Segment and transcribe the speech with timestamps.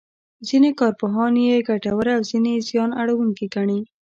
[0.47, 3.79] ځینې کارپوهان یې ګټوره او ځینې یې زیان اړوونکې ګڼي.